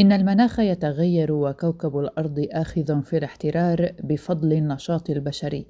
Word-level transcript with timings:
إن 0.00 0.12
المناخ 0.12 0.58
يتغير 0.58 1.32
وكوكب 1.32 1.98
الأرض 1.98 2.46
آخذ 2.52 3.02
في 3.02 3.18
الاحترار 3.18 3.92
بفضل 4.02 4.52
النشاط 4.52 5.10
البشري 5.10 5.66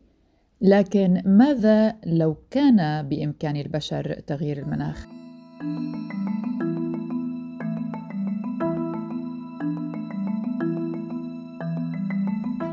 لكن 0.60 1.22
ماذا 1.26 1.96
لو 2.06 2.36
كان 2.50 3.08
بإمكان 3.08 3.56
البشر 3.56 4.20
تغيير 4.26 4.58
المناخ؟ 4.58 5.06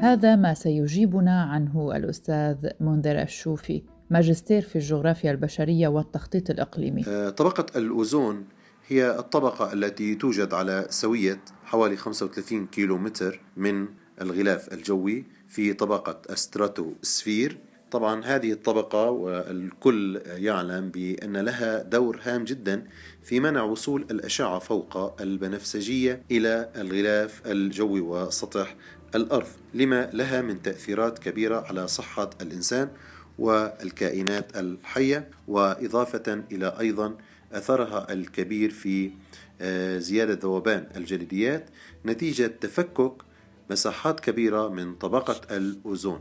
هذا 0.01 0.35
ما 0.35 0.53
سيجيبنا 0.53 1.43
عنه 1.43 1.95
الأستاذ 1.95 2.69
منذر 2.79 3.21
الشوفي 3.21 3.83
ماجستير 4.09 4.61
في 4.61 4.75
الجغرافيا 4.75 5.31
البشرية 5.31 5.87
والتخطيط 5.87 6.49
الإقليمي 6.49 7.03
آه، 7.07 7.29
طبقة 7.29 7.65
الأوزون 7.75 8.45
هي 8.89 9.19
الطبقة 9.19 9.73
التي 9.73 10.15
توجد 10.15 10.53
على 10.53 10.87
سوية 10.89 11.39
حوالي 11.65 11.97
35 11.97 12.67
كيلو 12.67 12.97
متر 12.97 13.41
من 13.57 13.87
الغلاف 14.21 14.73
الجوي 14.73 15.25
في 15.47 15.73
طبقة 15.73 16.21
أستراتوسفير. 16.33 17.57
طبعا 17.91 18.25
هذه 18.25 18.51
الطبقة 18.51 19.09
والكل 19.09 20.21
يعلم 20.25 20.89
بأن 20.89 21.37
لها 21.37 21.81
دور 21.83 22.19
هام 22.23 22.43
جدا 22.43 22.87
في 23.23 23.39
منع 23.39 23.63
وصول 23.63 24.05
الأشعة 24.11 24.59
فوق 24.59 25.21
البنفسجية 25.21 26.23
إلى 26.31 26.69
الغلاف 26.75 27.41
الجوي 27.45 28.01
وسطح 28.01 28.75
الأرض 29.15 29.47
لما 29.73 30.09
لها 30.13 30.41
من 30.41 30.61
تأثيرات 30.61 31.19
كبيرة 31.19 31.65
على 31.69 31.87
صحة 31.87 32.29
الإنسان 32.41 32.89
والكائنات 33.39 34.57
الحية 34.57 35.29
وإضافة 35.47 36.43
إلى 36.51 36.75
أيضا 36.79 37.17
أثرها 37.53 38.13
الكبير 38.13 38.69
في 38.69 39.11
آه، 39.61 39.97
زيادة 39.97 40.39
ذوبان 40.43 40.87
الجليديات 40.95 41.69
نتيجة 42.05 42.47
تفكك 42.47 43.13
مساحات 43.69 44.19
كبيرة 44.19 44.69
من 44.69 44.95
طبقة 44.95 45.55
الأوزون. 45.57 46.19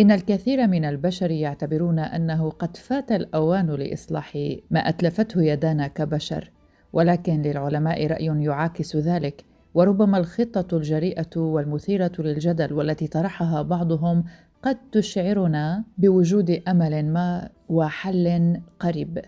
إن 0.00 0.10
الكثير 0.10 0.66
من 0.66 0.84
البشر 0.84 1.30
يعتبرون 1.30 1.98
أنه 1.98 2.50
قد 2.50 2.76
فات 2.76 3.12
الأوان 3.12 3.70
لإصلاح 3.70 4.36
ما 4.70 4.88
أتلفته 4.88 5.42
يدانا 5.42 5.86
كبشر، 5.86 6.50
ولكن 6.92 7.42
للعلماء 7.42 8.06
رأي 8.06 8.26
يعاكس 8.26 8.96
ذلك، 8.96 9.44
وربما 9.74 10.18
الخطة 10.18 10.76
الجريئة 10.76 11.36
والمثيرة 11.36 12.12
للجدل 12.18 12.72
والتي 12.72 13.06
طرحها 13.06 13.62
بعضهم 13.62 14.24
قد 14.62 14.78
تشعرنا 14.92 15.84
بوجود 15.98 16.62
أمل 16.68 17.04
ما 17.04 17.48
وحل 17.68 18.60
قريب. 18.80 19.22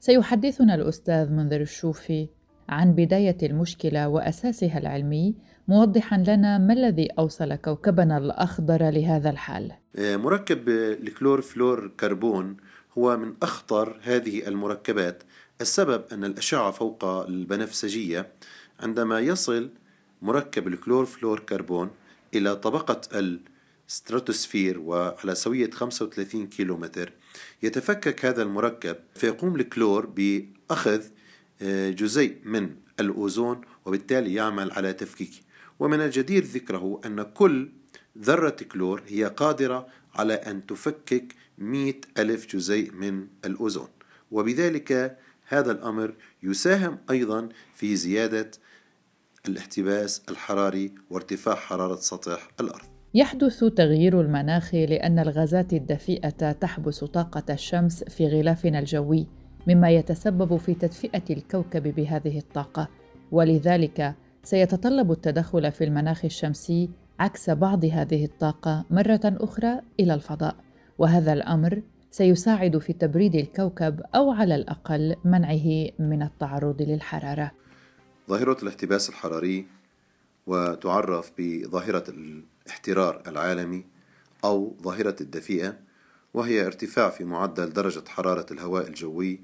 سيحدثنا 0.00 0.74
الأستاذ 0.74 1.30
منذر 1.30 1.60
الشوفي 1.60 2.28
عن 2.68 2.94
بداية 2.94 3.36
المشكلة 3.42 4.08
وأساسها 4.08 4.78
العلمي 4.78 5.34
موضحا 5.68 6.16
لنا 6.18 6.58
ما 6.58 6.72
الذي 6.72 7.08
أوصل 7.18 7.54
كوكبنا 7.54 8.18
الأخضر 8.18 8.90
لهذا 8.90 9.30
الحال 9.30 9.72
آه، 9.96 10.16
مركب 10.16 10.68
الكلورفلور 10.68 11.92
كربون 12.00 12.56
هو 12.98 13.16
من 13.16 13.34
أخطر 13.42 14.00
هذه 14.02 14.48
المركبات 14.48 15.22
السبب 15.60 16.04
أن 16.12 16.24
الأشعة 16.24 16.70
فوق 16.70 17.04
البنفسجية 17.04 18.32
عندما 18.80 19.20
يصل 19.20 19.70
مركب 20.22 20.68
الكلورفلور 20.68 21.40
كربون 21.40 21.90
إلى 22.34 22.56
طبقة 22.56 23.00
الستراتوسفير 23.88 24.78
وعلى 24.78 25.34
سوية 25.34 25.70
35 25.70 26.46
كيلومتر 26.46 27.12
يتفكك 27.62 28.24
هذا 28.24 28.42
المركب 28.42 28.96
فيقوم 29.14 29.56
الكلور 29.56 30.06
بأخذ 30.06 31.02
آه، 31.62 31.90
جزيء 31.90 32.36
من 32.44 32.70
الأوزون 33.00 33.60
وبالتالي 33.86 34.34
يعمل 34.34 34.72
على 34.72 34.92
تفكيكه 34.92 35.40
ومن 35.78 36.00
الجدير 36.00 36.44
ذكره 36.44 37.00
أن 37.06 37.22
كل 37.22 37.68
ذرة 38.18 38.56
كلور 38.72 39.02
هي 39.06 39.24
قادرة 39.24 39.86
على 40.14 40.34
أن 40.34 40.66
تفكك 40.66 41.34
مئة 41.58 42.00
ألف 42.18 42.56
جزيء 42.56 42.92
من 42.92 43.26
الأوزون. 43.44 43.88
وبذلك 44.30 45.18
هذا 45.44 45.72
الأمر 45.72 46.14
يساهم 46.42 46.98
أيضا 47.10 47.48
في 47.74 47.96
زيادة 47.96 48.50
الاحتباس 49.48 50.22
الحراري 50.28 50.94
وارتفاع 51.10 51.54
حرارة 51.54 51.96
سطح 51.96 52.48
الأرض. 52.60 52.84
يحدث 53.14 53.64
تغيير 53.64 54.20
المناخ 54.20 54.74
لأن 54.74 55.18
الغازات 55.18 55.72
الدفيئة 55.72 56.52
تحبس 56.52 57.04
طاقة 57.04 57.54
الشمس 57.54 58.04
في 58.04 58.26
غلافنا 58.28 58.78
الجوي 58.78 59.26
مما 59.66 59.90
يتسبب 59.90 60.56
في 60.56 60.74
تدفئة 60.74 61.22
الكوكب 61.30 61.94
بهذه 61.94 62.38
الطاقة. 62.38 62.88
ولذلك 63.32 64.14
سيتطلب 64.44 65.12
التدخل 65.12 65.72
في 65.72 65.84
المناخ 65.84 66.24
الشمسي 66.24 66.90
عكس 67.20 67.50
بعض 67.50 67.84
هذه 67.84 68.24
الطاقة 68.24 68.84
مرة 68.90 69.20
أخرى 69.24 69.80
إلى 70.00 70.14
الفضاء. 70.14 70.56
وهذا 70.98 71.32
الأمر 71.32 71.82
سيساعد 72.10 72.78
في 72.78 72.92
تبريد 72.92 73.34
الكوكب 73.34 74.00
أو 74.14 74.30
على 74.30 74.54
الأقل 74.54 75.14
منعه 75.24 75.86
من 75.98 76.22
التعرض 76.22 76.82
للحرارة. 76.82 77.50
ظاهرة 78.28 78.56
الاحتباس 78.62 79.08
الحراري 79.08 79.66
وتعرف 80.46 81.32
بظاهرة 81.38 82.04
الاحترار 82.08 83.22
العالمي 83.26 83.84
أو 84.44 84.76
ظاهرة 84.82 85.16
الدفيئة 85.20 85.78
وهي 86.34 86.66
ارتفاع 86.66 87.10
في 87.10 87.24
معدل 87.24 87.72
درجة 87.72 88.08
حرارة 88.08 88.46
الهواء 88.50 88.88
الجوي 88.88 89.40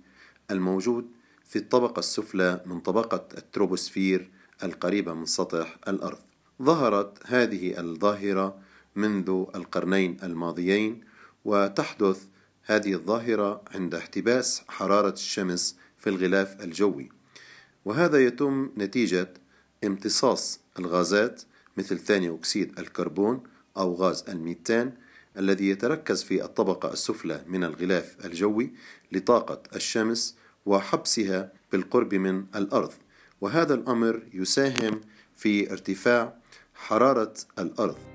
الموجود 0.50 1.10
في 1.44 1.56
الطبقة 1.56 1.98
السفلى 1.98 2.60
من 2.66 2.80
طبقة 2.80 3.28
التروبوسفير 3.38 4.30
القريبة 4.62 5.14
من 5.14 5.26
سطح 5.26 5.76
الأرض. 5.88 6.18
ظهرت 6.62 7.18
هذه 7.26 7.80
الظاهرة 7.80 8.58
منذ 8.96 9.44
القرنين 9.54 10.16
الماضيين 10.22 11.00
وتحدث 11.44 12.24
هذه 12.64 12.94
الظاهرة 12.94 13.62
عند 13.74 13.94
احتباس 13.94 14.62
حرارة 14.68 15.12
الشمس 15.12 15.76
في 15.98 16.10
الغلاف 16.10 16.62
الجوي. 16.62 17.13
وهذا 17.84 18.18
يتم 18.26 18.70
نتيجة 18.78 19.28
امتصاص 19.84 20.60
الغازات 20.78 21.42
مثل 21.76 21.98
ثاني 21.98 22.34
أكسيد 22.34 22.78
الكربون 22.78 23.42
أو 23.76 23.94
غاز 23.94 24.24
الميتان 24.28 24.92
الذي 25.38 25.68
يتركز 25.68 26.22
في 26.22 26.44
الطبقة 26.44 26.92
السفلى 26.92 27.44
من 27.46 27.64
الغلاف 27.64 28.16
الجوي 28.24 28.72
لطاقة 29.12 29.62
الشمس 29.76 30.36
وحبسها 30.66 31.52
بالقرب 31.72 32.14
من 32.14 32.44
الأرض. 32.56 32.92
وهذا 33.40 33.74
الأمر 33.74 34.22
يساهم 34.32 35.00
في 35.36 35.72
ارتفاع 35.72 36.36
حرارة 36.74 37.34
الأرض. 37.58 38.13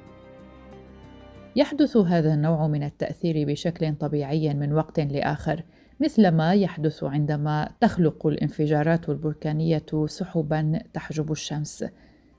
يحدث 1.55 1.97
هذا 1.97 2.33
النوع 2.33 2.67
من 2.67 2.83
التأثير 2.83 3.47
بشكل 3.47 3.95
طبيعي 3.95 4.53
من 4.53 4.73
وقت 4.73 4.99
لآخر 4.99 5.63
مثل 5.99 6.31
ما 6.31 6.53
يحدث 6.53 7.03
عندما 7.03 7.69
تخلق 7.81 8.27
الانفجارات 8.27 9.09
البركانية 9.09 9.85
سحبا 10.05 10.79
تحجب 10.93 11.31
الشمس. 11.31 11.85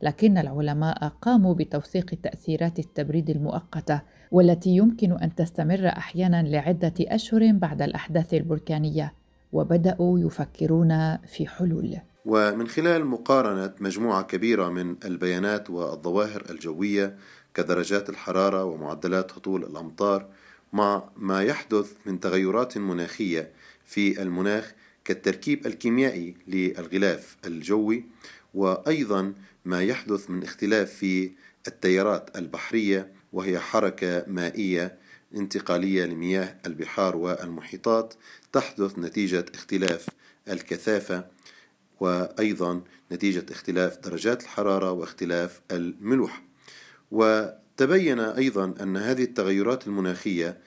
لكن 0.03 0.39
العلماء 0.39 1.09
قاموا 1.23 1.55
بتوثيق 1.55 2.15
تأثيرات 2.23 2.79
التبريد 2.79 3.31
المؤقتة 3.31 4.03
والتي 4.31 4.71
يمكن 4.71 5.13
أن 5.13 5.35
تستمر 5.35 5.89
أحيانا 5.89 6.43
لعدة 6.43 6.95
أشهر 7.01 7.53
بعد 7.53 7.83
الأحداث 7.83 8.35
البركانية 8.35 9.15
وبدأوا 9.53 10.19
يفكرون 10.19 11.17
في 11.17 11.47
حلول. 11.47 11.97
ومن 12.27 12.67
خلال 12.67 13.07
مقارنة 13.07 13.73
مجموعة 13.81 14.23
كبيرة 14.23 14.69
من 14.69 14.97
البيانات 15.05 15.71
والظواهر 15.71 16.45
الجوية 16.51 17.17
كدرجات 17.55 18.11
الحرارة 18.11 18.65
ومعدلات 18.65 19.33
هطول 19.33 19.65
الأمطار 19.65 20.29
مع 20.73 21.11
ما 21.17 21.43
يحدث 21.43 21.93
من 22.07 22.21
تغيرات 22.21 22.79
مناخية 22.79 23.53
في 23.85 24.23
المناخ 24.23 24.73
كالتركيب 25.05 25.67
الكيميائي 25.67 26.35
للغلاف 26.49 27.37
الجوي 27.45 28.05
وأيضا 28.55 29.35
ما 29.65 29.83
يحدث 29.83 30.31
من 30.31 30.43
اختلاف 30.43 30.93
في 30.93 31.31
التيارات 31.67 32.37
البحرية 32.37 33.13
وهي 33.33 33.59
حركة 33.59 34.25
مائية 34.27 34.99
انتقالية 35.37 36.05
لمياه 36.05 36.57
البحار 36.67 37.17
والمحيطات 37.17 38.15
تحدث 38.53 38.99
نتيجة 38.99 39.45
اختلاف 39.55 40.09
الكثافة 40.49 41.25
وأيضا 42.01 42.83
نتيجة 43.13 43.47
اختلاف 43.51 43.99
درجات 43.99 44.43
الحرارة 44.43 44.93
واختلاف 44.93 45.61
الملوحة. 45.71 46.50
وتبين 47.11 48.21
أيضا 48.21 48.75
أن 48.81 48.97
هذه 48.97 49.23
التغيرات 49.23 49.87
المناخية 49.87 50.59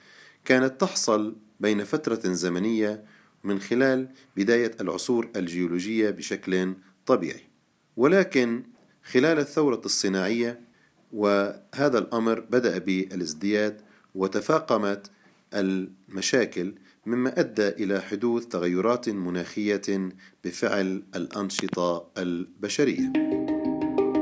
كانت 0.44 0.80
تحصل 0.80 1.36
بين 1.60 1.84
فترة 1.84 2.32
زمنية 2.32 3.04
من 3.44 3.60
خلال 3.60 4.08
بداية 4.36 4.72
العصور 4.80 5.30
الجيولوجية 5.36 6.10
بشكل 6.10 6.74
طبيعي. 7.06 7.42
ولكن 7.96 8.62
خلال 9.04 9.38
الثورة 9.38 9.82
الصناعية 9.84 10.60
وهذا 11.12 11.98
الأمر 11.98 12.40
بدأ 12.40 12.78
بالازدياد 12.78 13.80
وتفاقمت 14.14 15.10
المشاكل 15.54 16.74
مما 17.06 17.40
أدى 17.40 17.68
إلى 17.68 18.00
حدوث 18.00 18.46
تغيرات 18.46 19.08
مناخية 19.08 20.08
بفعل 20.44 21.02
الأنشطة 21.14 22.10
البشرية. 22.18 23.12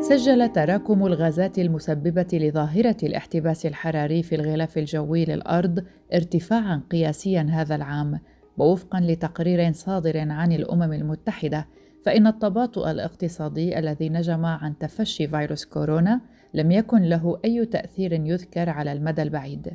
سجل 0.03 0.49
تراكم 0.49 1.07
الغازات 1.07 1.59
المسببة 1.59 2.27
لظاهرة 2.33 2.97
الاحتباس 3.03 3.67
الحراري 3.67 4.23
في 4.23 4.35
الغلاف 4.35 4.79
الجوي 4.79 5.25
للأرض 5.25 5.85
ارتفاعا 6.15 6.83
قياسيا 6.91 7.47
هذا 7.51 7.75
العام 7.75 8.21
ووفقا 8.59 9.01
لتقرير 9.01 9.73
صادر 9.73 10.19
عن 10.19 10.53
الأمم 10.53 10.93
المتحدة 10.93 11.67
فإن 12.05 12.27
التباطؤ 12.27 12.91
الاقتصادي 12.91 13.79
الذي 13.79 14.09
نجم 14.09 14.45
عن 14.45 14.79
تفشي 14.79 15.29
فيروس 15.29 15.65
كورونا 15.65 16.21
لم 16.55 16.71
يكن 16.71 17.03
له 17.03 17.39
أي 17.45 17.67
تأثير 17.67 18.13
يذكر 18.13 18.71
على 18.71 18.93
المدى 18.93 19.23
البعيد. 19.23 19.73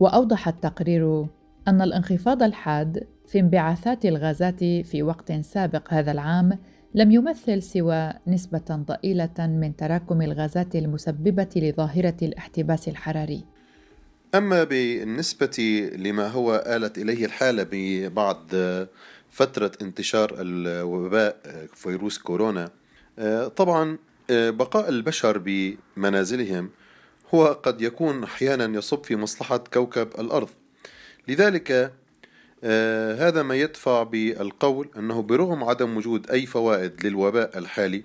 وأوضح 0.00 0.48
التقرير 0.48 1.26
أن 1.68 1.82
الانخفاض 1.82 2.42
الحاد 2.42 3.06
في 3.26 3.40
انبعاثات 3.40 4.04
الغازات 4.04 4.64
في 4.64 5.02
وقت 5.02 5.32
سابق 5.32 5.94
هذا 5.94 6.12
العام 6.12 6.58
لم 6.94 7.10
يمثل 7.10 7.62
سوى 7.62 8.12
نسبة 8.26 8.64
ضئيلة 8.70 9.34
من 9.38 9.76
تراكم 9.76 10.22
الغازات 10.22 10.76
المسببة 10.76 11.48
لظاهرة 11.56 12.16
الاحتباس 12.22 12.88
الحراري. 12.88 13.44
أما 14.34 14.64
بالنسبة 14.64 15.90
لما 15.96 16.28
هو 16.28 16.64
آلت 16.66 16.98
إليه 16.98 17.24
الحالة 17.24 17.66
بعد 18.08 18.46
فترة 19.30 19.72
انتشار 19.82 20.36
الوباء 20.38 21.36
فيروس 21.74 22.18
كورونا 22.18 22.70
طبعا 23.56 23.98
بقاء 24.30 24.88
البشر 24.88 25.42
بمنازلهم 25.46 26.70
هو 27.34 27.46
قد 27.46 27.82
يكون 27.82 28.24
أحيانا 28.24 28.78
يصب 28.78 29.04
في 29.04 29.16
مصلحة 29.16 29.56
كوكب 29.56 30.08
الأرض. 30.18 30.48
لذلك 31.28 31.92
هذا 33.18 33.42
ما 33.42 33.54
يدفع 33.54 34.02
بالقول 34.02 34.88
أنه 34.96 35.22
برغم 35.22 35.64
عدم 35.64 35.96
وجود 35.96 36.30
أي 36.30 36.46
فوائد 36.46 37.06
للوباء 37.06 37.58
الحالي 37.58 38.04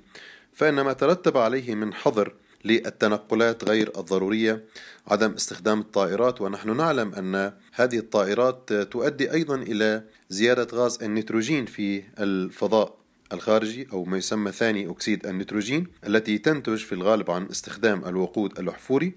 فإن 0.53 0.81
ما 0.81 0.93
ترتب 0.93 1.37
عليه 1.37 1.75
من 1.75 1.93
حظر 1.93 2.33
للتنقلات 2.65 3.63
غير 3.63 3.91
الضرورية 3.97 4.63
عدم 5.07 5.31
استخدام 5.31 5.79
الطائرات 5.79 6.41
ونحن 6.41 6.77
نعلم 6.77 7.13
أن 7.13 7.53
هذه 7.73 7.97
الطائرات 7.97 8.73
تؤدي 8.73 9.31
أيضا 9.31 9.55
إلى 9.55 10.03
زيادة 10.29 10.67
غاز 10.77 11.03
النيتروجين 11.03 11.65
في 11.65 12.03
الفضاء 12.19 12.97
الخارجي 13.33 13.87
أو 13.93 14.05
ما 14.05 14.17
يسمى 14.17 14.51
ثاني 14.51 14.89
أكسيد 14.89 15.25
النيتروجين 15.25 15.87
التي 16.07 16.37
تنتج 16.37 16.77
في 16.77 16.95
الغالب 16.95 17.31
عن 17.31 17.45
استخدام 17.51 18.05
الوقود 18.05 18.59
الأحفوري 18.59 19.13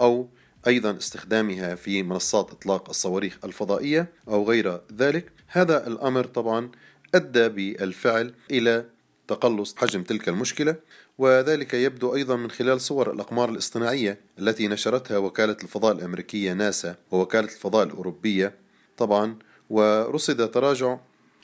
أو 0.00 0.28
أيضا 0.66 0.96
استخدامها 0.96 1.74
في 1.74 2.02
منصات 2.02 2.50
إطلاق 2.50 2.88
الصواريخ 2.88 3.38
الفضائية 3.44 4.08
أو 4.28 4.48
غير 4.48 4.80
ذلك. 4.96 5.32
هذا 5.46 5.86
الأمر 5.86 6.24
طبعا 6.24 6.70
أدى 7.14 7.48
بالفعل 7.48 8.34
إلى 8.50 8.84
تقلص 9.28 9.76
حجم 9.76 10.02
تلك 10.02 10.28
المشكلة 10.28 10.76
وذلك 11.18 11.74
يبدو 11.74 12.14
أيضا 12.14 12.36
من 12.36 12.50
خلال 12.50 12.80
صور 12.80 13.12
الأقمار 13.12 13.48
الاصطناعية 13.48 14.20
التي 14.38 14.68
نشرتها 14.68 15.18
وكالة 15.18 15.56
الفضاء 15.62 15.92
الأمريكية 15.92 16.52
ناسا 16.52 16.96
ووكالة 17.10 17.48
الفضاء 17.48 17.84
الأوروبية 17.84 18.54
طبعا. 18.96 19.36
ورصد 19.70 20.50
تراجع 20.50 20.98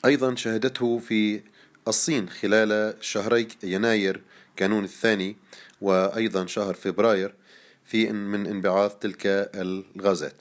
أيضا 0.05 0.35
شهدته 0.35 0.99
في 0.99 1.41
الصين 1.87 2.29
خلال 2.29 2.93
شهري 3.01 3.47
يناير 3.63 4.21
كانون 4.55 4.83
الثاني 4.83 5.35
وأيضا 5.81 6.45
شهر 6.45 6.73
فبراير 6.73 7.33
في 7.89 8.11
من 8.11 8.47
انبعاث 8.47 8.95
تلك 9.01 9.21
الغازات. 9.55 10.33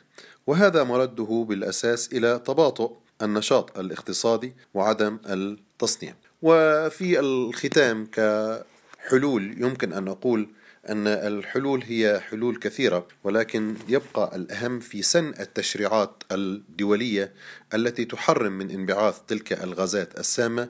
وهذا 0.46 0.84
مرده 0.84 1.46
بالأساس 1.48 2.12
إلى 2.12 2.40
تباطؤ 2.46 2.92
النشاط 3.22 3.78
الاقتصادي 3.78 4.52
وعدم 4.74 5.18
التصنيع. 5.26 6.14
وفي 6.42 7.20
الختام 7.20 8.06
كحلول 8.12 9.62
يمكن 9.62 9.92
أن 9.92 10.04
نقول 10.04 10.48
أن 10.88 11.06
الحلول 11.06 11.82
هي 11.86 12.20
حلول 12.30 12.56
كثيرة 12.56 13.06
ولكن 13.24 13.74
يبقى 13.88 14.36
الأهم 14.36 14.80
في 14.80 15.02
سن 15.02 15.28
التشريعات 15.40 16.22
الدولية 16.32 17.32
التي 17.74 18.04
تحرم 18.04 18.52
من 18.52 18.70
انبعاث 18.70 19.20
تلك 19.28 19.52
الغازات 19.52 20.18
السامة 20.20 20.68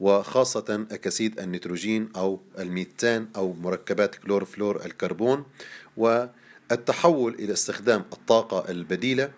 وخاصة 0.00 0.86
أكاسيد 0.90 1.40
النيتروجين 1.40 2.08
أو 2.16 2.40
الميتان 2.58 3.28
أو 3.36 3.52
مركبات 3.52 4.14
كلورفلور 4.14 4.84
الكربون 4.84 5.44
والتحول 6.00 7.34
إلى 7.34 7.52
استخدام 7.52 8.04
الطاقة 8.12 8.70
البديلة 8.70 9.30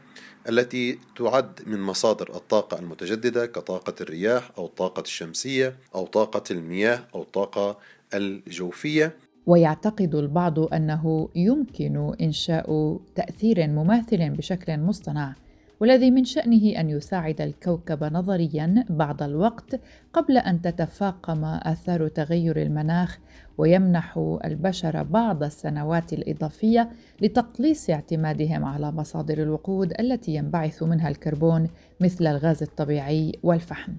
التي 0.49 0.99
تعد 1.17 1.61
من 1.67 1.81
مصادر 1.81 2.37
الطاقة 2.37 2.79
المتجددة 2.79 3.47
كطاقة 3.47 3.95
الرياح 4.01 4.51
أو 4.59 4.67
الطاقة 4.67 5.01
الشمسية 5.01 5.77
أو 5.95 6.07
طاقة 6.07 6.43
المياه 6.51 7.01
أو 7.15 7.23
الطاقة 7.23 7.79
الجوفية. 8.15 9.17
ويعتقد 9.47 10.15
البعض 10.15 10.59
أنه 10.59 11.29
يمكن 11.35 12.15
إنشاء 12.21 12.99
تأثير 13.15 13.69
مماثل 13.69 14.31
بشكل 14.31 14.79
مصطنع 14.79 15.35
والذي 15.83 16.11
من 16.11 16.25
شأنه 16.25 16.81
أن 16.81 16.91
يساعد 16.91 17.41
الكوكب 17.41 18.05
نظريا 18.05 18.85
بعض 18.91 19.23
الوقت 19.23 19.81
قبل 20.13 20.39
أن 20.39 20.63
تتفاقم 20.63 21.45
آثار 21.45 22.09
تغير 22.09 22.63
المناخ 22.63 23.19
ويمنح 23.59 24.39
البشر 24.45 25.03
بعض 25.03 25.43
السنوات 25.43 26.13
الإضافية 26.13 26.91
لتقليص 27.23 27.91
اعتمادهم 27.91 28.65
على 28.65 28.93
مصادر 28.93 29.43
الوقود 29.43 29.93
التي 30.01 30.35
ينبعث 30.35 30.83
منها 30.83 31.09
الكربون 31.09 31.69
مثل 32.01 32.27
الغاز 32.27 32.63
الطبيعي 32.63 33.33
والفحم. 33.43 33.93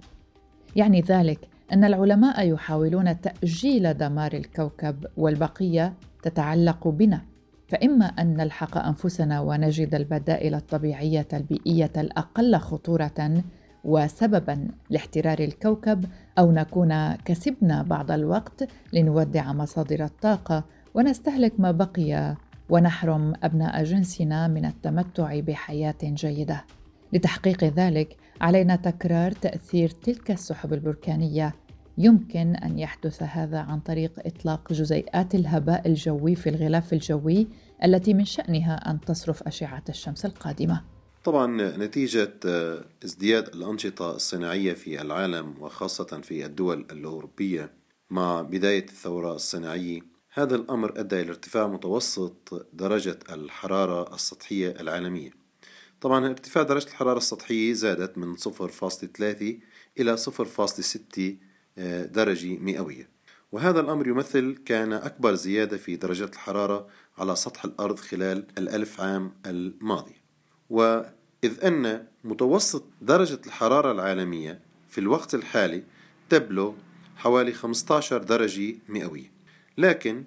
يعني 0.75 1.01
ذلك 1.01 1.39
أن 1.74 1.83
العلماء 1.83 2.47
يحاولون 2.50 3.21
تأجيل 3.21 3.94
دمار 3.94 4.33
الكوكب 4.33 5.06
والبقية 5.18 5.94
تتعلق 6.21 6.88
بنا 6.88 7.32
فإما 7.68 8.06
أن 8.06 8.38
نلحق 8.38 8.77
أنفسنا 8.77 9.42
ونجد 9.42 9.95
البدائل 9.95 10.56
الطبيعية 10.56 11.27
البيئية 11.33 11.92
الأقل 11.98 12.57
خطورة 12.57 13.44
وسببا 13.83 14.68
لاحترار 14.89 15.39
الكوكب 15.39 16.06
أو 16.39 16.51
نكون 16.51 17.13
كسبنا 17.15 17.83
بعض 17.83 18.12
الوقت 18.12 18.68
لنودع 18.94 19.54
مصادر 19.54 20.04
الطاقة 20.04 20.63
ونستهلك 20.94 21.60
ما 21.60 21.71
بقي 21.71 22.36
ونحرم 22.69 23.33
أبناء 23.44 23.83
جنسنا 23.83 24.48
من 24.48 24.65
التمتع 24.65 25.39
بحياة 25.39 25.95
جيدة. 26.04 26.63
لتحقيق 27.13 27.63
ذلك 27.63 28.18
علينا 28.42 28.75
تكرار 28.75 29.31
تأثير 29.31 29.89
تلك 29.89 30.32
السحب 30.32 30.74
البركانية 30.74 31.53
يمكن 31.97 32.55
أن 32.55 32.79
يحدث 32.79 33.23
هذا 33.23 33.59
عن 33.59 33.79
طريق 33.79 34.12
إطلاق 34.17 34.73
جزيئات 34.73 35.35
الهباء 35.35 35.88
الجوي 35.88 36.35
في 36.35 36.50
الغلاف 36.50 36.93
الجوي 36.93 37.47
التي 37.83 38.13
من 38.13 38.25
شأنها 38.25 38.91
أن 38.91 39.01
تصرف 39.01 39.43
أشعة 39.43 39.83
الشمس 39.89 40.25
القادمة. 40.25 40.81
طبعا 41.23 41.77
نتيجة 41.77 42.33
ازدياد 43.05 43.47
الأنشطة 43.47 44.15
الصناعية 44.15 44.73
في 44.73 45.01
العالم 45.01 45.55
وخاصة 45.59 46.21
في 46.21 46.45
الدول 46.45 46.88
الأوروبية 46.91 47.73
مع 48.09 48.41
بداية 48.41 48.85
الثورة 48.85 49.35
الصناعية 49.35 50.01
هذا 50.33 50.55
الأمر 50.55 51.00
أدى 51.00 51.21
إلى 51.21 51.29
ارتفاع 51.29 51.67
متوسط 51.67 52.67
درجة 52.73 53.19
الحرارة 53.29 54.15
السطحية 54.15 54.69
العالمية 54.79 55.31
طبعا 56.01 56.25
ارتفاع 56.25 56.63
درجة 56.63 56.88
الحرارة 56.88 57.17
السطحية 57.17 57.73
زادت 57.73 58.17
من 58.17 58.38
0.3 58.38 59.21
إلى 60.00 60.17
0.6 60.17 61.52
درجة 61.77 62.58
مئوية. 62.58 63.10
وهذا 63.51 63.80
الأمر 63.80 64.08
يمثل 64.08 64.58
كان 64.65 64.94
أكبر 64.94 65.34
زيادة 65.34 65.77
في 65.77 65.96
درجات 65.96 66.34
الحرارة 66.34 66.88
على 67.18 67.36
سطح 67.36 67.65
الأرض 67.65 68.00
خلال 68.00 68.46
الألف 68.58 69.01
عام 69.01 69.32
الماضي. 69.46 70.15
وإذ 70.70 71.63
أن 71.63 72.06
متوسط 72.24 72.84
درجة 73.01 73.39
الحرارة 73.46 73.92
العالمية 73.92 74.60
في 74.89 74.98
الوقت 74.98 75.36
الحالي 75.36 75.84
تبلغ 76.30 76.74
حوالي 77.15 77.53
15 77.53 78.24
درجة 78.24 78.75
مئوية. 78.89 79.32
لكن 79.77 80.24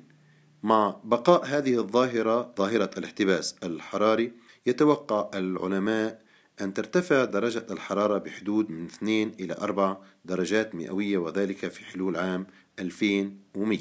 مع 0.63 0.97
بقاء 1.05 1.45
هذه 1.45 1.79
الظاهرة 1.79 2.55
ظاهرة 2.59 2.91
الاحتباس 2.99 3.57
الحراري 3.63 4.33
يتوقع 4.67 5.31
العلماء 5.35 6.26
أن 6.61 6.75
ترتفع 6.75 7.25
درجة 7.25 7.67
الحرارة 7.71 8.19
بحدود 8.19 8.71
من 8.71 8.85
2 8.85 9.33
إلى 9.41 9.57
4 9.61 10.03
درجات 10.25 10.75
مئوية 10.75 11.19
وذلك 11.19 11.69
في 11.69 11.85
حلول 11.85 12.17
عام 12.17 12.47
2100 12.79 13.79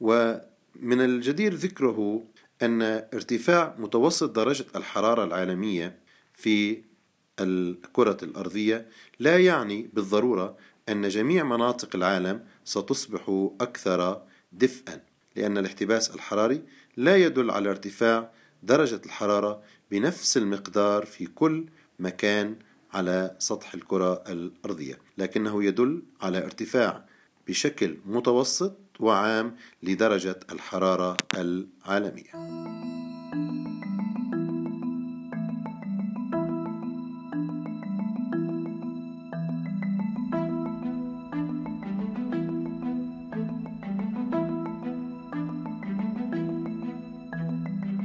ومن 0.00 1.00
الجدير 1.00 1.54
ذكره 1.54 2.24
أن 2.62 2.82
ارتفاع 3.14 3.74
متوسط 3.78 4.30
درجة 4.30 4.66
الحرارة 4.76 5.24
العالمية 5.24 5.98
في 6.34 6.82
الكرة 7.40 8.16
الأرضية 8.22 8.86
لا 9.18 9.38
يعني 9.38 9.90
بالضرورة 9.92 10.56
أن 10.88 11.08
جميع 11.08 11.44
مناطق 11.44 11.96
العالم 11.96 12.44
ستصبح 12.64 13.50
أكثر 13.60 14.22
دفئا 14.52 15.00
لأن 15.36 15.58
الاحتباس 15.58 16.10
الحراري 16.14 16.62
لا 16.96 17.16
يدل 17.16 17.50
على 17.50 17.70
ارتفاع 17.70 18.30
درجة 18.62 19.00
الحرارة 19.06 19.62
بنفس 19.90 20.36
المقدار 20.36 21.06
في 21.06 21.26
كل 21.26 21.66
مكان 22.00 22.56
على 22.92 23.36
سطح 23.38 23.74
الكرة 23.74 24.24
الأرضية 24.28 24.98
لكنه 25.18 25.64
يدل 25.64 26.02
على 26.22 26.38
ارتفاع 26.38 27.04
بشكل 27.48 27.96
متوسط 28.06 28.76
وعام 29.00 29.56
لدرجة 29.82 30.40
الحرارة 30.52 31.16
العالمية. 31.36 32.79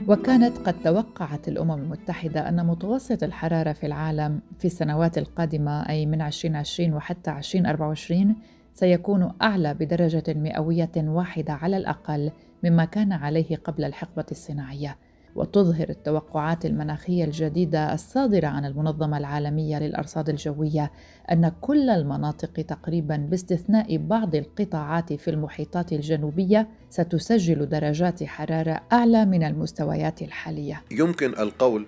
وكانت 0.07 0.57
قد 0.57 0.81
توقعت 0.83 1.47
الأمم 1.47 1.71
المتحدة 1.71 2.49
أن 2.49 2.65
متوسط 2.65 3.23
الحرارة 3.23 3.73
في 3.73 3.85
العالم 3.85 4.39
في 4.59 4.65
السنوات 4.65 5.17
القادمة 5.17 5.89
أي 5.89 6.05
من 6.05 6.21
2020 6.21 6.93
وحتى 6.93 7.31
2024 7.31 8.35
سيكون 8.73 9.31
أعلى 9.41 9.73
بدرجة 9.73 10.23
مئوية 10.27 10.91
واحدة 10.97 11.53
على 11.53 11.77
الأقل 11.77 12.31
مما 12.63 12.85
كان 12.85 13.11
عليه 13.11 13.55
قبل 13.55 13.83
الحقبة 13.83 14.25
الصناعية. 14.31 14.97
وتظهر 15.35 15.89
التوقعات 15.89 16.65
المناخية 16.65 17.23
الجديدة 17.23 17.93
الصادرة 17.93 18.47
عن 18.47 18.65
المنظمة 18.65 19.17
العالمية 19.17 19.79
للأرصاد 19.79 20.29
الجوية 20.29 20.91
أن 21.31 21.51
كل 21.61 21.89
المناطق 21.89 22.53
تقريبا 22.53 23.17
باستثناء 23.17 23.97
بعض 23.97 24.35
القطاعات 24.35 25.13
في 25.13 25.29
المحيطات 25.29 25.93
الجنوبية 25.93 26.67
ستسجل 26.89 27.69
درجات 27.69 28.23
حرارة 28.23 28.81
أعلى 28.93 29.25
من 29.25 29.43
المستويات 29.43 30.21
الحالية. 30.21 30.83
يمكن 30.91 31.29
القول 31.29 31.85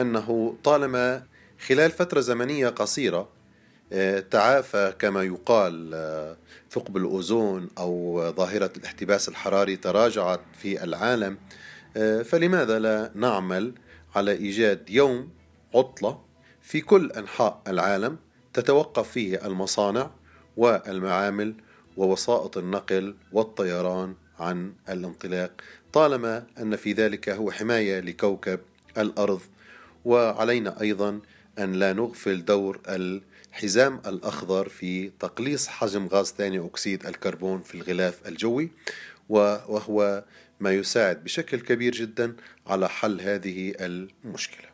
أنه 0.00 0.54
طالما 0.64 1.22
خلال 1.66 1.90
فترة 1.90 2.20
زمنية 2.20 2.68
قصيرة 2.68 3.28
آه، 3.92 4.20
تعافى 4.20 4.92
كما 4.98 5.22
يقال 5.22 5.90
آه، 5.94 6.36
ثقب 6.70 6.96
الأوزون 6.96 7.68
أو 7.78 8.22
ظاهرة 8.36 8.70
الاحتباس 8.76 9.28
الحراري 9.28 9.76
تراجعت 9.76 10.40
في 10.58 10.84
العالم 10.84 11.38
فلماذا 12.24 12.78
لا 12.78 13.10
نعمل 13.14 13.72
على 14.14 14.32
إيجاد 14.32 14.90
يوم 14.90 15.30
عطلة 15.74 16.20
في 16.62 16.80
كل 16.80 17.10
أنحاء 17.10 17.62
العالم 17.68 18.16
تتوقف 18.54 19.10
فيه 19.10 19.46
المصانع 19.46 20.10
والمعامل 20.56 21.54
ووسائط 21.96 22.58
النقل 22.58 23.14
والطيران 23.32 24.14
عن 24.38 24.72
الانطلاق؟ 24.88 25.52
طالما 25.92 26.46
أن 26.58 26.76
في 26.76 26.92
ذلك 26.92 27.28
هو 27.28 27.50
حماية 27.50 28.00
لكوكب 28.00 28.60
الأرض 28.98 29.40
وعلينا 30.04 30.80
أيضا 30.80 31.20
أن 31.58 31.72
لا 31.72 31.92
نغفل 31.92 32.44
دور 32.44 32.80
الحزام 32.88 34.00
الأخضر 34.06 34.68
في 34.68 35.10
تقليص 35.20 35.68
حجم 35.68 36.06
غاز 36.06 36.26
ثاني 36.38 36.66
أكسيد 36.66 37.06
الكربون 37.06 37.60
في 37.62 37.74
الغلاف 37.74 38.28
الجوي 38.28 38.70
وهو 39.28 40.24
ما 40.62 40.70
يساعد 40.70 41.24
بشكل 41.24 41.60
كبير 41.60 41.92
جدا 41.92 42.36
على 42.66 42.88
حل 42.88 43.20
هذه 43.20 43.72
المشكلة. 43.80 44.72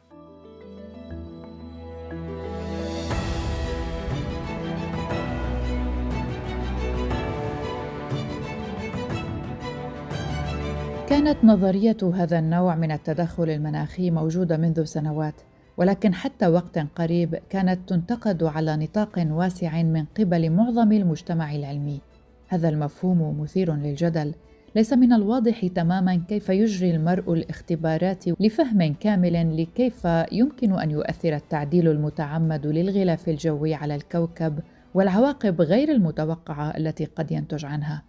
كانت 11.09 11.45
نظرية 11.45 11.97
هذا 12.15 12.39
النوع 12.39 12.75
من 12.75 12.93
التدخل 12.93 13.51
المناخي 13.51 14.11
موجودة 14.11 14.57
منذ 14.57 14.85
سنوات 14.85 15.35
ولكن 15.77 16.15
حتى 16.15 16.47
وقت 16.47 16.79
قريب 16.79 17.39
كانت 17.51 17.89
تنتقد 17.89 18.43
على 18.43 18.77
نطاق 18.77 19.27
واسع 19.31 19.83
من 19.83 20.05
قبل 20.05 20.51
معظم 20.51 20.93
المجتمع 20.93 21.55
العلمي. 21.55 22.01
هذا 22.49 22.69
المفهوم 22.69 23.41
مثير 23.41 23.75
للجدل 23.75 24.35
ليس 24.75 24.93
من 24.93 25.13
الواضح 25.13 25.67
تماما 25.67 26.17
كيف 26.29 26.49
يجري 26.49 26.91
المرء 26.91 27.33
الاختبارات 27.33 28.25
لفهم 28.41 28.95
كامل 29.01 29.63
لكيف 29.63 30.09
يمكن 30.33 30.81
أن 30.81 30.91
يؤثر 30.91 31.35
التعديل 31.37 31.89
المتعمد 31.89 32.67
للغلاف 32.67 33.29
الجوي 33.29 33.75
على 33.75 33.95
الكوكب 33.95 34.59
والعواقب 34.95 35.61
غير 35.61 35.93
المتوقعة 35.93 36.77
التي 36.77 37.05
قد 37.05 37.33
ينتج 37.33 37.65
عنها. 37.65 38.03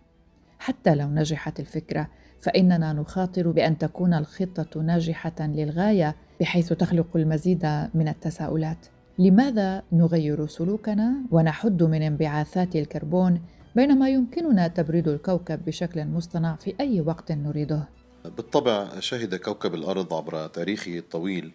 حتى 0.59 0.95
لو 0.95 1.07
نجحت 1.07 1.59
الفكرة 1.59 2.07
فإننا 2.41 2.93
نخاطر 2.93 3.51
بأن 3.51 3.77
تكون 3.77 4.13
الخطة 4.13 4.81
ناجحة 4.81 5.35
للغاية 5.39 6.15
بحيث 6.39 6.73
تخلق 6.73 7.07
المزيد 7.15 7.65
من 7.93 8.07
التساؤلات. 8.07 8.87
لماذا 9.19 9.83
نغير 9.91 10.47
سلوكنا 10.47 11.13
ونحد 11.31 11.83
من 11.83 12.01
انبعاثات 12.01 12.75
الكربون 12.75 13.41
بينما 13.75 14.09
يمكننا 14.09 14.67
تبريد 14.67 15.07
الكوكب 15.07 15.65
بشكل 15.65 16.05
مصطنع 16.05 16.55
في 16.55 16.75
أي 16.79 17.01
وقت 17.01 17.31
نريده. 17.31 17.89
بالطبع 18.25 18.99
شهد 18.99 19.35
كوكب 19.35 19.75
الأرض 19.75 20.13
عبر 20.13 20.47
تاريخه 20.47 20.97
الطويل 20.97 21.51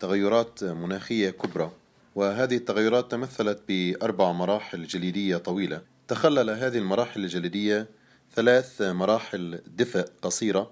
تغيرات 0.00 0.64
مناخية 0.64 1.30
كبرى 1.30 1.70
وهذه 2.14 2.56
التغيرات 2.56 3.10
تمثلت 3.10 3.62
بأربع 3.68 4.32
مراحل 4.32 4.84
جليدية 4.84 5.36
طويلة. 5.36 5.82
تخلل 6.08 6.50
هذه 6.50 6.78
المراحل 6.78 7.24
الجليدية 7.24 7.86
ثلاث 8.34 8.82
مراحل 8.82 9.60
دفء 9.66 10.08
قصيرة 10.22 10.70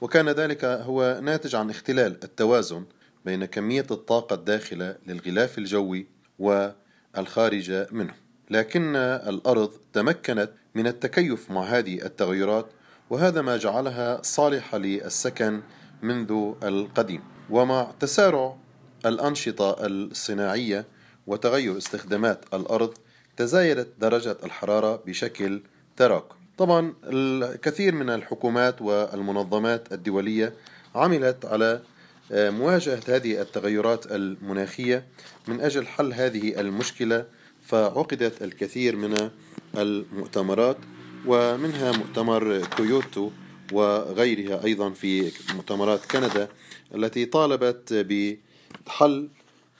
وكان 0.00 0.28
ذلك 0.28 0.64
هو 0.64 1.20
ناتج 1.22 1.54
عن 1.54 1.70
اختلال 1.70 2.12
التوازن 2.24 2.84
بين 3.24 3.44
كمية 3.44 3.86
الطاقة 3.90 4.34
الداخلة 4.34 4.96
للغلاف 5.06 5.58
الجوي 5.58 6.06
والخارج 6.38 7.86
منه. 7.92 8.27
لكن 8.50 8.96
الأرض 8.96 9.70
تمكنت 9.92 10.50
من 10.74 10.86
التكيف 10.86 11.50
مع 11.50 11.62
هذه 11.62 12.04
التغيرات 12.04 12.66
وهذا 13.10 13.42
ما 13.42 13.56
جعلها 13.56 14.22
صالحة 14.22 14.78
للسكن 14.78 15.60
منذ 16.02 16.52
القديم. 16.62 17.22
ومع 17.50 17.90
تسارع 18.00 18.56
الأنشطة 19.06 19.76
الصناعية 19.86 20.84
وتغير 21.26 21.78
استخدامات 21.78 22.44
الأرض 22.54 22.94
تزايدت 23.36 23.88
درجة 23.98 24.36
الحرارة 24.44 25.02
بشكل 25.06 25.62
تراكم. 25.96 26.36
طبعا 26.58 26.94
الكثير 27.04 27.94
من 27.94 28.10
الحكومات 28.10 28.82
والمنظمات 28.82 29.92
الدولية 29.92 30.52
عملت 30.94 31.44
على 31.44 31.80
مواجهة 32.30 33.00
هذه 33.08 33.40
التغيرات 33.40 34.12
المناخية 34.12 35.06
من 35.48 35.60
أجل 35.60 35.86
حل 35.86 36.12
هذه 36.12 36.60
المشكلة 36.60 37.26
فعقدت 37.68 38.42
الكثير 38.42 38.96
من 38.96 39.14
المؤتمرات 39.76 40.76
ومنها 41.26 41.92
مؤتمر 41.92 42.64
كيوتو 42.76 43.30
وغيرها 43.72 44.64
أيضا 44.64 44.90
في 44.90 45.32
مؤتمرات 45.54 46.00
كندا 46.10 46.48
التي 46.94 47.24
طالبت 47.26 47.92
بحل 47.92 49.28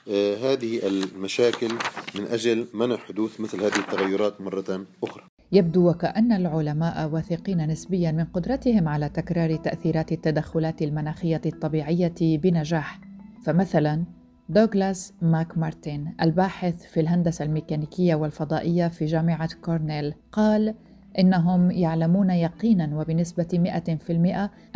آه، 0.09 0.35
هذه 0.35 0.87
المشاكل 0.87 1.71
من 2.15 2.25
أجل 2.25 2.67
منع 2.73 2.97
حدوث 2.97 3.41
مثل 3.41 3.57
هذه 3.57 3.79
التغيرات 3.79 4.41
مرة 4.41 4.85
أخرى. 5.03 5.23
يبدو 5.51 5.89
وكأن 5.89 6.31
العلماء 6.31 7.09
واثقين 7.09 7.67
نسبيا 7.67 8.11
من 8.11 8.25
قدرتهم 8.25 8.87
على 8.87 9.09
تكرار 9.09 9.55
تأثيرات 9.55 10.11
التدخلات 10.11 10.81
المناخية 10.81 11.41
الطبيعية 11.45 12.37
بنجاح. 12.37 12.99
فمثلا 13.45 14.03
دوغلاس 14.49 15.13
ماك 15.21 15.57
مارتن 15.57 16.07
الباحث 16.21 16.85
في 16.85 16.99
الهندسة 16.99 17.45
الميكانيكية 17.45 18.15
والفضائية 18.15 18.87
في 18.87 19.05
جامعة 19.05 19.49
كورنيل 19.61 20.13
قال 20.31 20.75
إنهم 21.19 21.71
يعلمون 21.71 22.29
يقينا 22.29 22.99
وبنسبة 22.99 23.79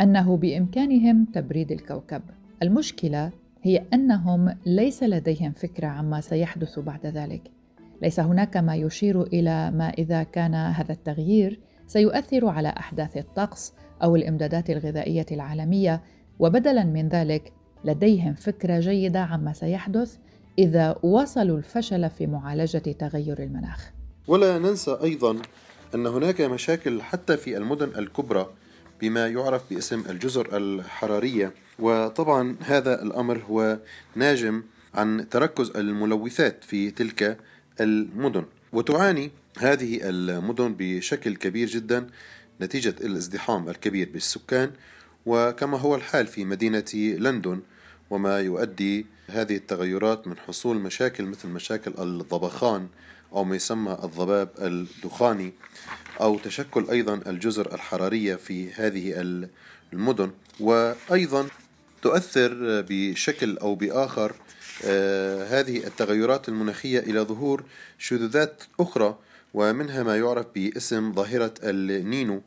أنه 0.00 0.36
بإمكانهم 0.36 1.24
تبريد 1.24 1.72
الكوكب. 1.72 2.22
المشكلة 2.62 3.30
هي 3.62 3.82
أنهم 3.94 4.56
ليس 4.66 5.02
لديهم 5.02 5.52
فكرة 5.52 5.86
عما 5.86 6.20
سيحدث 6.20 6.78
بعد 6.78 7.06
ذلك. 7.06 7.50
ليس 8.02 8.20
هناك 8.20 8.56
ما 8.56 8.76
يشير 8.76 9.22
إلى 9.22 9.70
ما 9.70 9.88
إذا 9.88 10.22
كان 10.22 10.54
هذا 10.54 10.92
التغيير 10.92 11.60
سيؤثر 11.86 12.48
على 12.48 12.68
أحداث 12.68 13.16
الطقس 13.16 13.72
أو 14.02 14.16
الإمدادات 14.16 14.70
الغذائية 14.70 15.26
العالمية 15.32 16.02
وبدلا 16.38 16.84
من 16.84 17.08
ذلك 17.08 17.52
لديهم 17.84 18.34
فكرة 18.34 18.80
جيدة 18.80 19.20
عما 19.20 19.52
سيحدث 19.52 20.16
إذا 20.58 20.98
وصلوا 21.02 21.58
الفشل 21.58 22.10
في 22.10 22.26
معالجة 22.26 22.78
تغير 22.78 23.42
المناخ. 23.42 23.90
ولا 24.26 24.58
ننسى 24.58 24.98
أيضا 25.02 25.42
أن 25.94 26.06
هناك 26.06 26.40
مشاكل 26.40 27.02
حتى 27.02 27.36
في 27.36 27.56
المدن 27.56 27.98
الكبرى 27.98 28.50
بما 29.00 29.28
يعرف 29.28 29.62
باسم 29.70 30.04
الجزر 30.10 30.56
الحرارية. 30.56 31.52
وطبعا 31.78 32.56
هذا 32.60 33.02
الأمر 33.02 33.38
هو 33.50 33.78
ناجم 34.16 34.62
عن 34.94 35.28
تركز 35.28 35.70
الملوثات 35.76 36.64
في 36.64 36.90
تلك 36.90 37.38
المدن. 37.80 38.44
وتعاني 38.72 39.30
هذه 39.58 39.98
المدن 40.02 40.74
بشكل 40.78 41.36
كبير 41.36 41.68
جدا 41.68 42.06
نتيجة 42.60 42.94
الازدحام 43.00 43.68
الكبير 43.68 44.10
بالسكان. 44.12 44.70
وكما 45.26 45.78
هو 45.78 45.94
الحال 45.94 46.26
في 46.26 46.44
مدينة 46.44 46.84
لندن 46.94 47.60
وما 48.10 48.40
يؤدي 48.40 49.06
هذه 49.30 49.56
التغيرات 49.56 50.26
من 50.26 50.38
حصول 50.38 50.76
مشاكل 50.76 51.24
مثل 51.24 51.48
مشاكل 51.48 51.94
الضبخان 51.98 52.88
أو 53.32 53.44
ما 53.44 53.56
يسمى 53.56 53.98
الضباب 54.04 54.48
الدخاني 54.58 55.52
أو 56.20 56.38
تشكل 56.38 56.90
أيضا 56.90 57.20
الجزر 57.26 57.74
الحرارية 57.74 58.36
في 58.36 58.72
هذه 58.72 59.14
المدن. 59.92 60.30
وأيضا 60.60 61.46
تؤثر 62.02 62.84
بشكل 62.88 63.58
أو 63.58 63.74
بآخر 63.74 64.32
آه، 64.84 65.60
هذه 65.60 65.86
التغيرات 65.86 66.48
المناخية 66.48 66.98
إلى 66.98 67.20
ظهور 67.20 67.64
شذوذات 67.98 68.62
أخرى 68.80 69.18
ومنها 69.54 70.02
ما 70.02 70.16
يعرف 70.16 70.46
باسم 70.54 71.12
ظاهرة 71.12 71.54
النينو. 71.62 72.42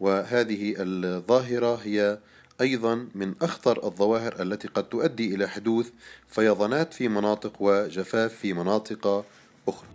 وهذه 0.00 0.74
الظاهرة 0.78 1.80
هي 1.84 2.18
أيضا 2.62 3.08
من 3.14 3.34
أخطر 3.42 3.86
الظواهر 3.86 4.42
التي 4.42 4.68
قد 4.68 4.84
تؤدي 4.84 5.34
إلى 5.34 5.48
حدوث 5.48 5.90
فيضانات 6.28 6.94
في 6.94 7.08
مناطق 7.08 7.52
وجفاف 7.60 8.32
في 8.32 8.52
مناطق 8.52 9.24
أخرى 9.68 9.88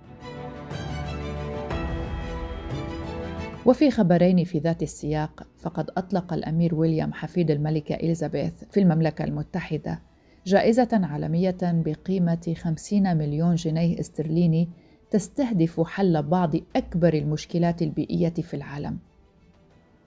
وفي 3.65 3.91
خبرين 3.91 4.43
في 4.43 4.59
ذات 4.59 4.83
السياق 4.83 5.47
فقد 5.59 5.89
أطلق 5.97 6.33
الأمير 6.33 6.75
ويليام 6.75 7.13
حفيد 7.13 7.51
الملكة 7.51 7.95
إليزابيث 7.95 8.53
في 8.71 8.79
المملكة 8.79 9.24
المتحدة 9.24 10.01
جائزة 10.45 10.89
عالمية 10.93 11.57
بقيمة 11.63 12.53
50 12.57 13.17
مليون 13.17 13.55
جنيه 13.55 14.00
استرليني 14.00 14.69
تستهدف 15.12 15.81
حل 15.81 16.24
بعض 16.24 16.55
أكبر 16.75 17.13
المشكلات 17.13 17.81
البيئية 17.81 18.33
في 18.33 18.53
العالم. 18.53 19.00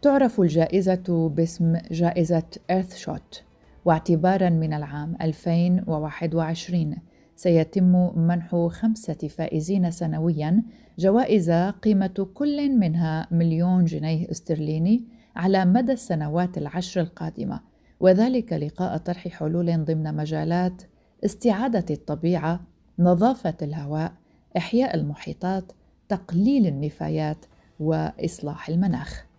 تعرف 0.02 0.40
الجائزة 0.40 1.28
باسم 1.28 1.76
جائزة 1.90 2.42
إيرث 2.71 2.97
شوت 2.97 3.42
واعتبارا 3.85 4.49
من 4.49 4.73
العام 4.73 5.16
2021 5.23 6.97
سيتم 7.37 8.19
منح 8.19 8.69
خمسة 8.71 9.14
فائزين 9.14 9.90
سنويا 9.90 10.62
جوائز 10.99 11.50
قيمة 11.50 12.28
كل 12.35 12.76
منها 12.76 13.28
مليون 13.30 13.85
جنيه 13.85 14.30
استرليني 14.30 15.04
على 15.37 15.64
مدى 15.64 15.92
السنوات 15.92 16.59
العشر 16.59 17.00
القادمة. 17.00 17.61
وذلك 18.00 18.52
لقاء 18.52 18.97
طرح 18.97 19.28
حلول 19.28 19.85
ضمن 19.85 20.16
مجالات 20.16 20.83
استعادة 21.25 21.85
الطبيعة 21.90 22.61
نظافة 22.99 23.57
الهواء 23.62 24.12
إحياء 24.57 24.95
المحيطات 24.95 25.73
تقليل 26.09 26.66
النفايات 26.66 27.47
وإصلاح 27.80 28.69
المناخ. 28.69 29.29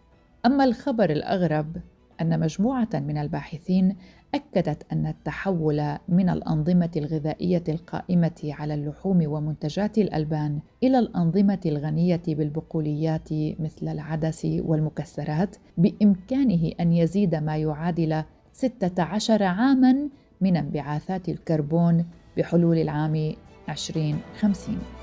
أما 0.45 0.63
الخبر 0.63 1.09
الأغرب 1.09 1.77
أن 2.21 2.39
مجموعة 2.39 2.89
من 2.93 3.17
الباحثين 3.17 3.95
أكدت 4.35 4.85
أن 4.93 5.07
التحول 5.07 5.97
من 6.09 6.29
الأنظمة 6.29 6.91
الغذائية 6.97 7.63
القائمة 7.69 8.41
على 8.43 8.73
اللحوم 8.73 9.23
ومنتجات 9.27 9.97
الألبان 9.97 10.59
إلى 10.83 10.99
الأنظمة 10.99 11.59
الغنية 11.65 12.21
بالبقوليات 12.27 13.33
مثل 13.59 13.87
العدس 13.87 14.45
والمكسرات 14.45 15.55
بإمكانه 15.77 16.71
أن 16.79 16.93
يزيد 16.93 17.35
ما 17.35 17.57
يعادل 17.57 18.23
16 18.53 19.43
عاماً 19.43 20.09
من 20.41 20.57
انبعاثات 20.57 21.29
الكربون 21.29 22.05
بحلول 22.37 22.77
العام 22.77 23.33
2050 23.69 25.00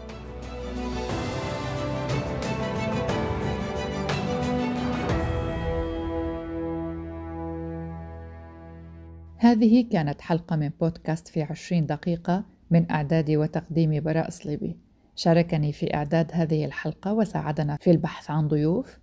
هذه 9.40 9.88
كانت 9.90 10.21
حلقة 10.21 10.57
من 10.57 10.71
بودكاست 10.80 11.28
في 11.28 11.42
عشرين 11.42 11.87
دقيقة 11.87 12.45
من 12.71 12.90
إعدادي 12.90 13.37
وتقديمي 13.37 14.00
براء 14.00 14.30
صليبي 14.30 14.88
شاركني 15.18 15.73
في 15.73 15.95
إعداد 15.95 16.30
هذه 16.33 16.64
الحلقة 16.64 17.12
وساعدنا 17.12 17.76
في 17.80 17.90
البحث 17.90 18.31
عن 18.31 18.48
ضيوف. 18.48 18.98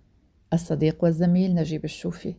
الصديق 0.52 1.04
والزميل 1.04 1.54
نجيب 1.54 1.84
الشوفي. 1.84 2.34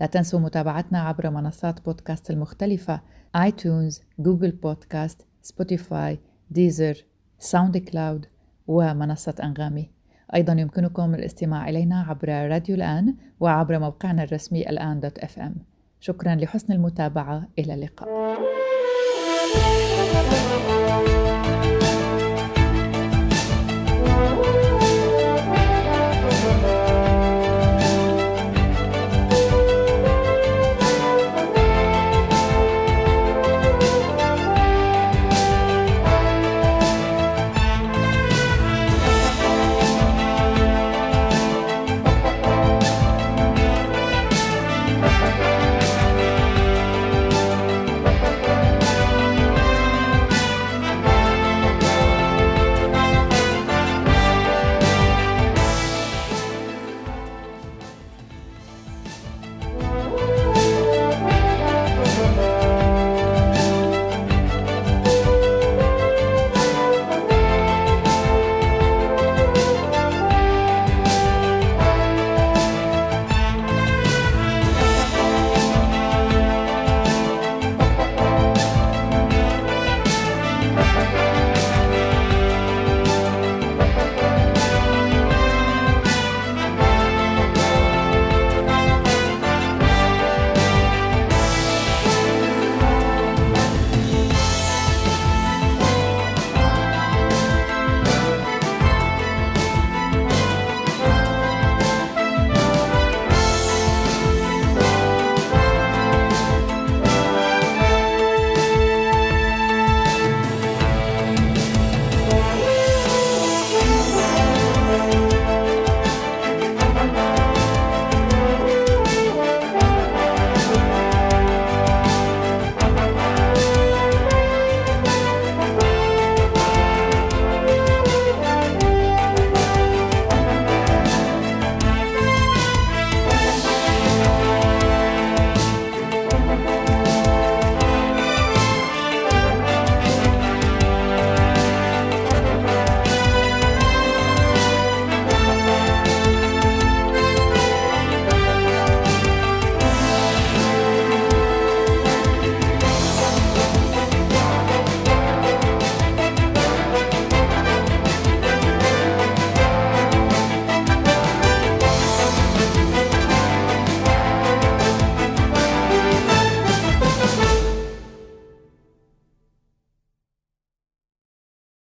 لا 0.00 0.06
تنسوا 0.06 0.40
متابعتنا 0.40 1.00
عبر 1.00 1.30
منصات 1.30 1.84
بودكاست 1.84 2.30
المختلفة 2.30 3.00
iTunes، 3.36 4.02
Google 4.18 4.50
Podcast، 4.50 5.26
Spotify، 5.42 6.18
Deezer، 6.50 7.04
SoundCloud 7.38 8.26
ومنصة 8.66 9.34
أنغامي. 9.42 9.90
أيضا 10.34 10.52
يمكنكم 10.52 11.14
الاستماع 11.14 11.68
إلينا 11.68 12.00
عبر 12.02 12.28
راديو 12.28 12.74
الآن 12.74 13.16
وعبر 13.40 13.78
موقعنا 13.78 14.22
الرسمي 14.22 14.70
الآن 14.70 15.00
dot 15.00 15.18
FM. 15.18 15.54
شكرا 16.06 16.34
لحسن 16.34 16.72
المتابعة. 16.72 17.48
إلى 17.58 17.74
اللقاء. 17.74 18.08